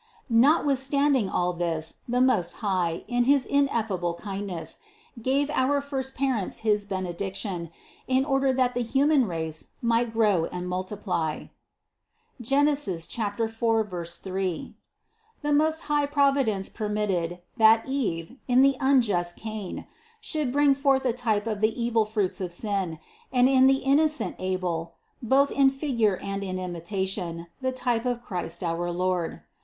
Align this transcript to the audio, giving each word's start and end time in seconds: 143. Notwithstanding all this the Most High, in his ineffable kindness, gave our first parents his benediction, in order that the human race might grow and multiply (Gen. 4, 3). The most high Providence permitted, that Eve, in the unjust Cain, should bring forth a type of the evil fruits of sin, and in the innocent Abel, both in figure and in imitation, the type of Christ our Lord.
143. 0.29 0.41
Notwithstanding 0.49 1.29
all 1.29 1.53
this 1.53 1.97
the 2.07 2.19
Most 2.19 2.53
High, 2.55 3.05
in 3.07 3.25
his 3.25 3.45
ineffable 3.45 4.15
kindness, 4.15 4.79
gave 5.21 5.51
our 5.51 5.79
first 5.79 6.15
parents 6.15 6.61
his 6.65 6.87
benediction, 6.87 7.69
in 8.07 8.25
order 8.25 8.51
that 8.51 8.73
the 8.73 8.81
human 8.81 9.27
race 9.27 9.67
might 9.79 10.11
grow 10.11 10.45
and 10.45 10.67
multiply 10.67 11.45
(Gen. 12.41 12.75
4, 12.75 14.05
3). 14.07 14.73
The 15.43 15.53
most 15.53 15.81
high 15.81 16.07
Providence 16.07 16.67
permitted, 16.69 17.39
that 17.57 17.87
Eve, 17.87 18.37
in 18.47 18.63
the 18.63 18.77
unjust 18.79 19.35
Cain, 19.35 19.85
should 20.19 20.51
bring 20.51 20.73
forth 20.73 21.05
a 21.05 21.13
type 21.13 21.45
of 21.45 21.61
the 21.61 21.79
evil 21.79 22.05
fruits 22.05 22.41
of 22.41 22.51
sin, 22.51 22.97
and 23.31 23.47
in 23.47 23.67
the 23.67 23.75
innocent 23.83 24.35
Abel, 24.39 24.95
both 25.21 25.51
in 25.51 25.69
figure 25.69 26.17
and 26.23 26.43
in 26.43 26.57
imitation, 26.57 27.45
the 27.61 27.71
type 27.71 28.05
of 28.05 28.23
Christ 28.23 28.63
our 28.63 28.89
Lord. 28.89 29.41